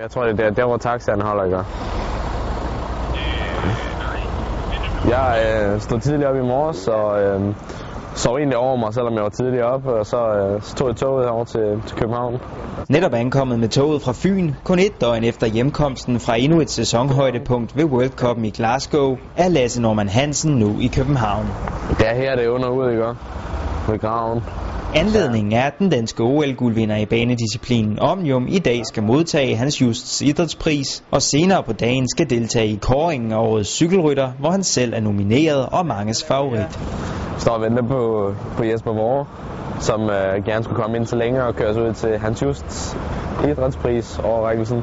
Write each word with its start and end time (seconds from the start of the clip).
Jeg 0.00 0.10
tror, 0.10 0.24
det 0.24 0.40
er 0.40 0.50
der, 0.50 0.66
hvor 0.66 0.76
taxaen 0.76 1.20
holder, 1.20 1.44
ikke? 1.44 1.56
Jeg 5.08 5.46
øh, 5.46 5.80
stod 5.80 6.00
tidligt 6.00 6.24
op 6.24 6.36
i 6.36 6.40
morges 6.40 6.88
og 6.88 7.22
øh, 7.22 7.54
sov 8.14 8.36
egentlig 8.36 8.56
over 8.56 8.76
mig, 8.76 8.94
selvom 8.94 9.14
jeg 9.14 9.22
var 9.22 9.28
tidligt 9.28 9.62
op, 9.62 9.86
og 9.86 10.06
så, 10.06 10.16
øh, 10.16 10.62
så 10.62 10.74
tog 10.74 10.88
jeg 10.88 10.96
toget 10.96 11.24
herover 11.24 11.44
til, 11.44 11.82
til 11.86 11.96
København. 11.96 12.40
Netop 12.88 13.14
ankommet 13.14 13.58
med 13.58 13.68
toget 13.68 14.02
fra 14.02 14.12
Fyn, 14.16 14.52
kun 14.64 14.78
et 14.78 15.00
døgn 15.00 15.24
efter 15.24 15.46
hjemkomsten 15.46 16.20
fra 16.20 16.36
endnu 16.36 16.60
et 16.60 16.70
sæsonhøjdepunkt 16.70 17.76
ved 17.76 17.84
World 17.84 18.16
Cup 18.16 18.38
i 18.38 18.50
Glasgow, 18.50 19.16
er 19.36 19.48
Lasse 19.48 19.82
Norman 19.82 20.08
Hansen 20.08 20.52
nu 20.56 20.78
i 20.80 20.86
København. 20.96 21.46
Det 21.98 22.08
er 22.08 22.14
her, 22.14 22.36
det 22.36 22.44
er 22.44 22.48
under 22.48 22.68
ud, 22.68 22.90
ikke? 22.90 23.06
Ved 23.88 23.98
graven. 23.98 24.42
Anledningen 24.94 25.52
er, 25.52 25.62
at 25.62 25.78
den 25.78 25.90
danske 25.90 26.22
OL-guldvinder 26.22 26.96
i 26.96 27.06
banedisciplinen 27.06 27.98
Omnium 27.98 28.46
i 28.48 28.58
dag 28.58 28.86
skal 28.86 29.02
modtage 29.02 29.56
hans 29.56 29.80
Justs 29.82 30.22
idrætspris, 30.22 31.04
og 31.10 31.22
senere 31.22 31.62
på 31.62 31.72
dagen 31.72 32.08
skal 32.08 32.30
deltage 32.30 32.68
i 32.68 32.78
kåringen 32.82 33.32
af 33.32 33.36
årets 33.36 33.68
cykelrytter, 33.68 34.32
hvor 34.38 34.50
han 34.50 34.62
selv 34.62 34.94
er 34.94 35.00
nomineret 35.00 35.66
og 35.66 35.86
manges 35.86 36.24
favorit. 36.24 36.58
Jeg 36.60 36.70
står 37.38 37.52
og 37.52 37.62
venter 37.62 37.82
på, 37.88 38.32
på 38.56 38.64
Jesper 38.64 38.92
Vore, 38.92 39.26
som 39.80 40.00
øh, 40.00 40.44
gerne 40.44 40.64
skulle 40.64 40.82
komme 40.82 40.96
ind 40.96 41.06
til 41.06 41.18
længere 41.18 41.46
og 41.46 41.54
køre 41.54 41.68
os 41.68 41.76
ud 41.76 41.92
til 41.94 42.18
hans 42.18 42.42
Justs 42.42 42.96
idrætspris 43.50 44.18
overrækkelsen. 44.18 44.82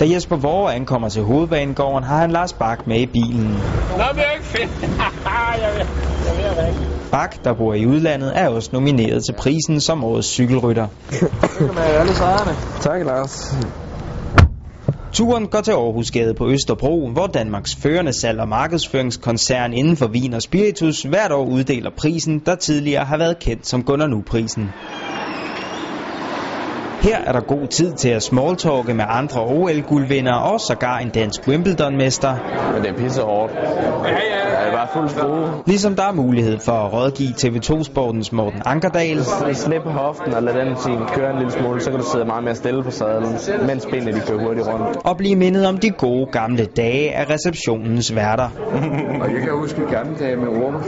Da 0.00 0.04
Jesper 0.14 0.36
Vore 0.36 0.74
ankommer 0.74 1.08
til 1.08 1.22
hovedbanegården, 1.22 2.04
har 2.04 2.18
han 2.18 2.30
Lars 2.30 2.52
Bak 2.52 2.86
med 2.86 3.00
i 3.00 3.06
bilen. 3.06 3.48
Nå, 3.96 4.04
det 4.14 4.22
er 4.26 4.32
ikke 4.32 4.46
fedt. 4.46 4.70
jeg 5.62 5.70
vil. 5.76 6.17
Bak, 7.10 7.44
der 7.44 7.54
bor 7.54 7.74
i 7.74 7.86
udlandet, 7.86 8.32
er 8.38 8.48
også 8.48 8.70
nomineret 8.72 9.24
til 9.24 9.34
prisen 9.38 9.80
som 9.80 10.04
årets 10.04 10.28
cykelrytter. 10.28 10.86
Lykke 11.60 11.74
med 11.74 11.82
alle 11.82 12.14
sejrene. 12.14 12.56
Tak, 12.80 13.04
Lars. 13.06 13.54
Turen 15.12 15.46
går 15.46 15.60
til 15.60 15.72
Aarhusgade 15.72 16.34
på 16.34 16.48
Østerbro, 16.50 17.08
hvor 17.12 17.26
Danmarks 17.26 17.76
førende 17.76 18.12
salg- 18.12 18.40
og 18.40 18.48
markedsføringskoncern 18.48 19.72
inden 19.72 19.96
for 19.96 20.06
vin 20.06 20.34
og 20.34 20.42
spiritus 20.42 21.02
hvert 21.02 21.32
år 21.32 21.44
uddeler 21.44 21.90
prisen, 21.98 22.38
der 22.46 22.54
tidligere 22.54 23.04
har 23.04 23.18
været 23.18 23.38
kendt 23.38 23.66
som 23.66 23.82
Gunnar 23.84 24.06
Nu-prisen. 24.06 24.70
Her 27.00 27.18
er 27.26 27.32
der 27.32 27.40
god 27.40 27.66
tid 27.66 27.92
til 27.92 28.08
at 28.08 28.22
smalltalke 28.22 28.94
med 28.94 29.04
andre 29.08 29.40
OL-guldvindere 29.40 30.42
og 30.42 30.60
sågar 30.60 30.98
en 30.98 31.10
dansk 31.10 31.48
Wimbledon-mester, 31.48 32.34
Men 32.74 32.82
det 32.82 32.90
er 32.90 32.94
pisse 32.94 33.22
hårdt. 33.22 33.52
Ja, 33.54 34.10
ja. 34.10 34.48
Jeg 34.58 34.68
er 34.68 34.72
bare 34.72 34.88
fuld 34.92 35.08
skrue. 35.08 35.62
ligesom 35.66 35.96
der 35.96 36.02
er 36.02 36.12
mulighed 36.12 36.58
for 36.58 36.72
at 36.72 36.92
rådgive 36.92 37.28
TV2 37.28 37.82
Sportens 37.82 38.32
Morten 38.32 38.62
Ankerdal, 38.64 39.24
Slip 39.54 39.82
hoften 39.82 40.34
og 40.34 40.42
lad 40.42 40.54
den 40.54 40.76
sige, 40.76 40.98
køre 41.14 41.30
en 41.30 41.38
lille 41.38 41.52
smule, 41.52 41.80
så 41.80 41.90
kan 41.90 42.00
du 42.00 42.06
sidde 42.12 42.24
meget 42.24 42.44
mere 42.44 42.54
stille 42.54 42.82
på 42.82 42.90
sadlen, 42.90 43.36
mens 43.66 43.86
benene 43.86 44.12
de 44.12 44.20
kører 44.20 44.44
hurtigt 44.46 44.66
rundt. 44.66 44.96
og 45.04 45.16
blive 45.16 45.36
mindet 45.36 45.66
om 45.66 45.78
de 45.78 45.90
gode 45.90 46.26
gamle 46.26 46.64
dage 46.64 47.14
af 47.14 47.30
receptionens 47.30 48.14
værter. 48.14 48.48
Og 49.22 49.32
jeg 49.34 49.40
kan 49.42 49.52
huske 49.52 49.80
gamle 49.90 50.18
dage 50.18 50.36
med 50.36 50.48
Orme 50.48 50.78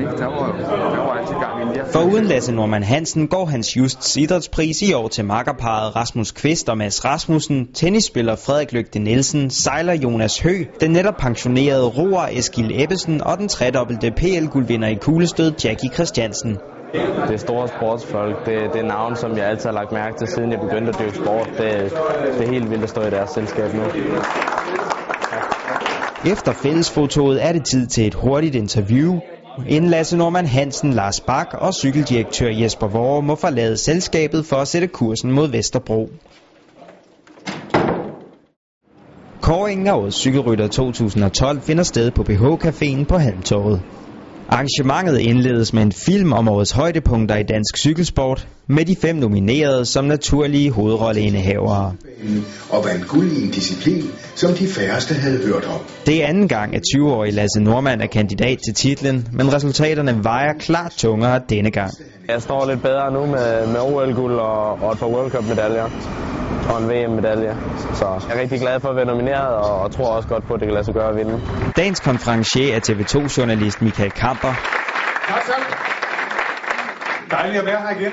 ikke? 0.00 0.16
Der 0.18 0.24
var, 0.24 0.56
der 0.94 0.96
var 0.96 1.18
altid 1.18 1.34
gang 1.34 1.76
i 1.76 1.92
For 1.92 2.12
uden 2.12 2.24
Lasse 2.24 2.52
Norman 2.52 2.82
Hansen 2.82 3.28
går 3.28 3.44
hans 3.44 3.76
Justs 3.76 4.16
idrætspris 4.16 4.82
i 4.82 4.92
år 4.92 5.08
til 5.08 5.24
makkerparet 5.30 5.96
Rasmus 5.96 6.30
Kvist 6.30 6.68
og 6.68 6.78
Mads 6.78 7.04
Rasmussen, 7.04 7.72
tennisspiller 7.74 8.36
Frederik 8.36 8.72
Lygte 8.72 8.98
Nielsen, 8.98 9.50
sejler 9.50 9.92
Jonas 9.92 10.40
Hø, 10.40 10.54
den 10.80 10.90
netop 10.90 11.16
pensionerede 11.16 11.86
roer 11.86 12.26
Eskil 12.32 12.82
Ebbesen 12.82 13.22
og 13.22 13.38
den 13.38 13.48
tredobbelte 13.48 14.10
PL-guldvinder 14.10 14.88
i 14.88 14.94
kuglestød 14.94 15.52
Jackie 15.64 15.90
Christiansen. 15.94 16.58
Det 17.28 17.34
er 17.34 17.36
store 17.36 17.68
sportsfolk. 17.68 18.46
Det, 18.46 18.56
det 18.72 18.80
er 18.80 18.86
navn, 18.86 19.16
som 19.16 19.36
jeg 19.36 19.46
altid 19.46 19.66
har 19.70 19.72
lagt 19.72 19.92
mærke 19.92 20.18
til, 20.18 20.28
siden 20.28 20.52
jeg 20.52 20.60
begyndte 20.60 20.88
at 20.88 20.98
dyrke 20.98 21.16
sport. 21.16 21.48
Det, 21.58 21.92
det 22.38 22.46
er 22.46 22.52
helt 22.52 22.70
vildt 22.70 22.82
at 22.82 22.90
stå 22.90 23.02
i 23.02 23.10
deres 23.10 23.30
selskab 23.30 23.74
nu. 23.74 23.82
Efter 26.32 26.52
fællesfotoet 26.52 27.44
er 27.46 27.52
det 27.52 27.64
tid 27.64 27.86
til 27.86 28.06
et 28.06 28.14
hurtigt 28.14 28.54
interview, 28.54 29.20
inden 29.68 29.90
Lasse 29.90 30.16
Norman 30.16 30.46
Hansen, 30.46 30.92
Lars 30.92 31.20
Bak 31.20 31.54
og 31.54 31.74
cykeldirektør 31.74 32.48
Jesper 32.50 32.88
Vore 32.88 33.22
må 33.22 33.34
forlade 33.34 33.76
selskabet 33.76 34.46
for 34.46 34.56
at 34.56 34.68
sætte 34.68 34.86
kursen 34.86 35.32
mod 35.32 35.48
Vesterbro. 35.48 36.10
Kåringen 39.40 39.86
af 39.86 39.92
årets 39.92 40.16
cykelrytter 40.16 40.68
2012 40.68 41.60
finder 41.60 41.82
sted 41.82 42.10
på 42.10 42.22
BH 42.22 42.44
Caféen 42.44 43.04
på 43.04 43.16
Halmtorvet. 43.16 43.82
Arrangementet 44.48 45.18
indledes 45.18 45.72
med 45.72 45.82
en 45.82 45.92
film 45.92 46.32
om 46.32 46.48
årets 46.48 46.72
højdepunkter 46.72 47.36
i 47.36 47.42
dansk 47.42 47.78
cykelsport, 47.78 48.48
med 48.66 48.84
de 48.84 48.96
fem 48.96 49.16
nominerede 49.16 49.84
som 49.84 50.04
naturlige 50.04 50.70
hovedrolleindehavere 50.70 51.94
og 52.70 52.84
vandt 52.84 53.08
guld 53.08 53.32
i 53.32 53.44
en 53.44 53.50
disciplin, 53.50 54.04
som 54.34 54.54
de 54.54 54.66
færreste 54.66 55.14
havde 55.14 55.38
hørt 55.46 55.64
om. 55.64 55.80
Det 56.06 56.22
er 56.22 56.26
anden 56.26 56.48
gang, 56.48 56.74
at 56.74 56.82
20-årige 56.96 57.32
Lasse 57.32 57.60
Normand 57.60 58.02
er 58.02 58.06
kandidat 58.06 58.58
til 58.66 58.74
titlen, 58.74 59.28
men 59.32 59.52
resultaterne 59.52 60.24
vejer 60.24 60.52
klart 60.58 60.92
tungere 60.92 61.40
denne 61.48 61.70
gang. 61.70 61.90
Jeg 62.28 62.42
står 62.42 62.66
lidt 62.70 62.82
bedre 62.82 63.12
nu 63.12 63.26
med, 63.26 63.66
med 63.66 63.80
OL-guld 63.80 64.34
og, 64.34 64.82
og 64.82 64.92
et 64.92 64.98
par 64.98 65.06
World 65.06 65.30
Cup-medaljer 65.30 65.84
og 66.70 66.82
en 66.82 66.88
VM-medalje. 66.90 67.56
Så 67.94 68.06
jeg 68.28 68.36
er 68.36 68.40
rigtig 68.40 68.60
glad 68.60 68.80
for 68.80 68.88
at 68.88 68.96
være 68.96 69.06
nomineret 69.06 69.54
og, 69.56 69.80
og 69.80 69.90
tror 69.90 70.06
også 70.16 70.28
godt 70.28 70.44
på, 70.48 70.54
at 70.54 70.60
det 70.60 70.66
kan 70.66 70.74
lade 70.74 70.84
sig 70.84 70.94
gøre 70.94 71.08
at 71.08 71.16
vinde. 71.16 71.40
Dagens 71.76 72.00
konferencier 72.00 72.76
er 72.76 72.80
TV2-journalist 72.80 73.82
Michael 73.82 74.10
Kamper, 74.10 74.54
Tak 75.30 75.42
selv. 75.44 75.64
Dejligt 77.30 77.58
at 77.58 77.66
være 77.66 77.80
her 77.80 78.00
igen. 78.00 78.12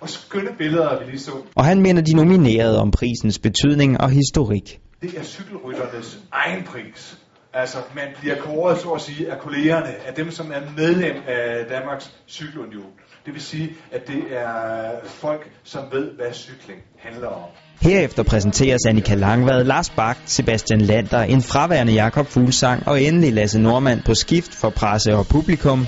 Og 0.00 0.08
skønne 0.08 0.50
billeder, 0.58 0.98
vi 0.98 1.10
lige 1.10 1.20
så. 1.20 1.32
og 1.54 1.64
han 1.64 1.82
minder 1.82 2.02
de 2.02 2.14
nominerede 2.14 2.80
om 2.80 2.90
prisens 2.90 3.38
betydning 3.38 4.00
og 4.00 4.10
historik. 4.10 4.80
Det 5.02 5.18
er 5.18 5.22
cykelrytternes 5.22 6.18
egen 6.32 6.64
pris. 6.64 7.18
Altså, 7.52 7.78
man 7.94 8.04
bliver 8.20 8.36
kåret, 8.36 8.78
så 8.78 8.88
at 8.88 9.00
sige, 9.00 9.32
af 9.32 9.38
kollegerne, 9.38 9.88
af 10.06 10.14
dem, 10.14 10.30
som 10.30 10.52
er 10.52 10.60
medlem 10.76 11.16
af 11.28 11.66
Danmarks 11.70 12.10
Cykelunion. 12.28 12.92
Det 13.26 13.34
vil 13.34 13.42
sige, 13.42 13.70
at 13.92 14.06
det 14.06 14.22
er 14.30 14.90
folk, 15.04 15.50
som 15.64 15.84
ved, 15.92 16.10
hvad 16.16 16.32
cykling 16.32 16.80
handler 16.98 17.28
om. 17.28 17.48
Herefter 17.80 18.22
præsenteres 18.22 18.86
Annika 18.88 19.14
Langvad, 19.14 19.64
Lars 19.64 19.90
Bak, 19.90 20.18
Sebastian 20.24 20.80
Lander, 20.80 21.22
en 21.22 21.42
fraværende 21.42 21.92
Jakob 21.92 22.26
Fuglsang 22.26 22.88
og 22.88 23.02
endelig 23.02 23.32
Lasse 23.32 23.60
Normand 23.60 24.02
på 24.06 24.14
skift 24.14 24.54
for 24.54 24.70
presse 24.70 25.16
og 25.16 25.26
publikum, 25.26 25.86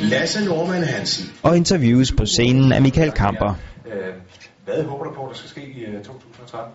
Lasse 0.00 0.44
Norman 0.44 0.82
Hansen. 0.82 1.30
og 1.42 1.56
interviews 1.56 2.12
på 2.12 2.26
scenen 2.26 2.72
af 2.72 2.82
Michael 2.82 3.12
Kamper. 3.12 3.54
Øh, 3.86 4.14
hvad 4.64 4.84
håber 4.84 5.04
du 5.04 5.12
på, 5.14 5.28
der 5.30 5.34
skal 5.34 5.50
ske 5.50 5.60
i 5.60 5.84
øh, 5.84 6.04
2013? 6.04 6.72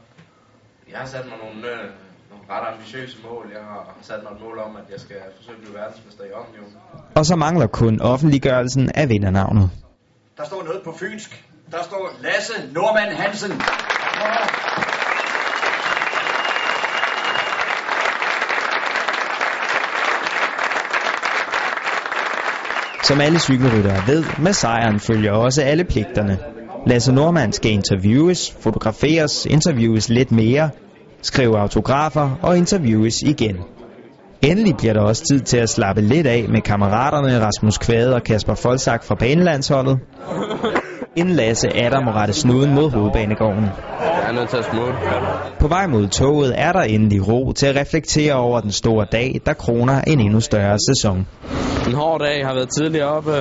Jeg 0.92 1.00
har 1.00 1.08
sat 1.08 1.26
mig 1.26 1.38
nogle, 1.44 1.68
øh, 1.68 1.84
nogle 2.32 2.44
ret 2.50 2.74
ambitiøse 2.74 3.18
mål. 3.24 3.46
Jeg 3.54 3.62
har 3.62 3.98
sat 4.02 4.20
mig 4.24 4.32
et 4.32 4.42
mål 4.42 4.60
om, 4.60 4.76
at 4.76 4.84
jeg 4.92 5.00
skal 5.00 5.16
forsøge 5.38 5.58
at 5.58 5.62
blive 5.62 5.76
verdensmester 5.80 6.24
i 6.24 6.32
Omnium. 6.42 6.70
Og 7.16 7.26
så 7.26 7.36
mangler 7.36 7.68
kun 7.68 8.02
offentliggørelsen 8.02 8.90
af 8.96 9.10
vindernavnet. 9.10 9.70
Der 10.38 10.46
står 10.46 10.64
noget 10.64 10.82
på 10.84 10.96
fynsk. 11.00 11.46
Der 11.72 11.84
står 11.84 12.04
Lasse 12.22 12.54
Norman 12.74 13.16
Hansen. 13.16 13.52
Som 23.04 23.22
alle 23.22 23.40
cykelryttere 23.40 24.08
ved, 24.08 24.26
med 24.38 24.54
sejren 24.54 25.00
følger 25.00 25.32
også 25.32 25.62
alle 25.62 25.84
pligterne. 25.84 26.38
Lasse 26.88 27.12
Normand 27.14 27.54
skal 27.54 27.72
interviewes, 27.72 28.56
fotograferes, 28.60 29.46
interviewes 29.46 30.10
lidt 30.10 30.32
mere, 30.32 30.70
skrive 31.22 31.60
autografer 31.60 32.40
og 32.42 32.58
interviewes 32.58 33.22
igen. 33.22 33.58
Endelig 34.42 34.78
bliver 34.78 34.94
der 34.94 35.02
også 35.02 35.24
tid 35.32 35.40
til 35.40 35.58
at 35.58 35.70
slappe 35.70 36.02
lidt 36.02 36.28
af 36.28 36.46
med 36.50 36.62
kammeraterne 36.62 37.46
Rasmus 37.46 37.78
Kvade 37.78 38.16
og 38.16 38.24
Kasper 38.24 38.56
Folsak 38.56 39.04
fra 39.04 39.16
banelandsholdet, 39.16 40.00
inden 41.16 41.34
Lasse 41.34 41.78
Adam 41.86 42.04
må 42.04 42.12
rette 42.12 42.34
snuden 42.34 42.74
mod 42.74 42.92
hovedbanegården. 42.92 43.70
Er 44.34 44.38
nødt 44.40 44.50
til 44.50 44.58
at 44.58 44.66
smutte. 44.66 45.00
På 45.60 45.68
vej 45.68 45.88
mod 45.88 46.08
toget 46.08 46.54
er 46.58 46.72
der 46.72 46.82
endelig 46.82 47.28
ro 47.28 47.52
til 47.52 47.66
at 47.66 47.76
reflektere 47.76 48.34
over 48.34 48.60
den 48.62 48.72
store 48.72 49.06
dag, 49.12 49.42
der 49.46 49.54
kroner 49.54 50.02
en 50.02 50.20
endnu 50.20 50.40
større 50.40 50.78
sæson. 50.80 51.28
En 51.88 51.94
hård 51.94 52.20
dag, 52.20 52.46
har 52.46 52.54
været 52.54 52.70
tidligere 52.78 53.08
oppe, 53.08 53.32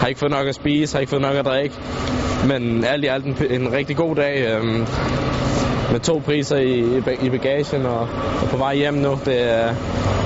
har 0.00 0.06
ikke 0.06 0.20
fået 0.20 0.32
nok 0.32 0.46
at 0.46 0.54
spise, 0.54 0.94
har 0.94 1.00
ikke 1.00 1.10
fået 1.10 1.22
nok 1.22 1.36
at 1.36 1.44
drikke. 1.44 1.74
Men 2.48 2.84
alt 2.84 3.04
i 3.04 3.06
alt 3.06 3.24
en, 3.24 3.36
en 3.50 3.72
rigtig 3.72 3.96
god 3.96 4.14
dag. 4.16 4.46
Øhm, 4.48 4.86
med 5.92 6.00
to 6.00 6.22
priser 6.24 6.56
i, 6.56 6.96
i 7.26 7.30
bagagen 7.30 7.86
og, 7.86 8.00
og 8.42 8.48
på 8.50 8.56
vej 8.56 8.76
hjem 8.76 8.94
nu. 8.94 9.18
Det 9.24 9.42
er, 9.42 9.74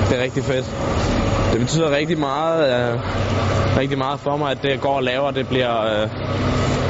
det 0.08 0.18
er 0.18 0.22
rigtig 0.22 0.44
fedt. 0.44 1.17
Det 1.52 1.60
betyder 1.60 1.90
rigtig 1.96 2.18
meget, 2.18 2.58
øh, 2.68 3.00
rigtig 3.78 3.98
meget 3.98 4.20
for 4.20 4.36
mig, 4.36 4.50
at 4.50 4.58
det 4.62 4.70
jeg 4.70 4.80
går 4.80 4.96
og 4.96 5.02
laver, 5.02 5.30
det 5.30 5.48
bliver... 5.48 6.02
Øh, 6.02 6.08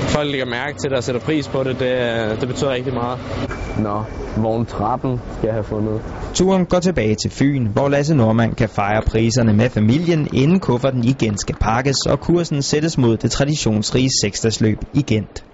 folk 0.09 0.31
lægger 0.31 0.47
mærke 0.47 0.79
til 0.79 0.91
det 0.91 0.97
og 0.97 1.05
sætter 1.05 1.21
pris 1.21 1.49
på 1.49 1.65
det. 1.65 1.79
Det, 1.79 1.93
øh, 1.93 2.41
det 2.41 2.49
betyder 2.49 2.71
rigtig 2.71 2.95
meget. 2.95 3.19
Nå, 3.79 4.05
vogn 4.37 4.67
13 4.67 5.21
skal 5.39 5.47
jeg 5.47 5.55
have 5.55 5.65
fundet. 5.65 6.03
Turen 6.35 6.67
går 6.67 6.79
tilbage 6.79 7.15
til 7.15 7.31
Fyn, 7.31 7.67
hvor 7.67 7.89
Lasse 7.89 8.15
Normand 8.15 8.55
kan 8.55 8.69
fejre 8.69 9.03
priserne 9.03 9.53
med 9.53 9.71
familien, 9.71 10.29
inden 10.35 10.61
kufferten 10.61 11.05
igen 11.05 11.39
skal 11.39 11.57
pakkes, 11.61 11.97
og 12.11 12.21
kursen 12.21 12.63
sættes 12.63 12.99
mod 12.99 13.17
det 13.17 13.31
traditionsrige 13.31 14.11
seksdagsløb 14.23 14.79
i 14.95 15.03
Gent. 15.03 15.45